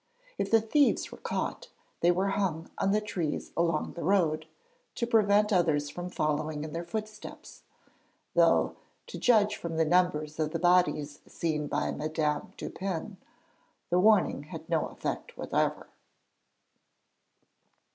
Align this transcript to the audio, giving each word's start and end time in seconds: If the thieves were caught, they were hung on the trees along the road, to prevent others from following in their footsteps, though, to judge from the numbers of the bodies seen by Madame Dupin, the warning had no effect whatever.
If 0.39 0.49
the 0.49 0.61
thieves 0.61 1.11
were 1.11 1.19
caught, 1.19 1.67
they 1.99 2.09
were 2.09 2.29
hung 2.29 2.71
on 2.79 2.89
the 2.91 2.99
trees 3.01 3.51
along 3.55 3.93
the 3.93 4.01
road, 4.03 4.47
to 4.95 5.05
prevent 5.05 5.53
others 5.53 5.91
from 5.91 6.09
following 6.09 6.63
in 6.63 6.73
their 6.73 6.83
footsteps, 6.83 7.61
though, 8.33 8.75
to 9.05 9.19
judge 9.19 9.55
from 9.57 9.77
the 9.77 9.85
numbers 9.85 10.39
of 10.39 10.53
the 10.53 10.57
bodies 10.57 11.19
seen 11.27 11.67
by 11.67 11.91
Madame 11.91 12.51
Dupin, 12.57 13.17
the 13.91 13.99
warning 13.99 14.45
had 14.45 14.67
no 14.67 14.87
effect 14.87 15.37
whatever. 15.37 15.85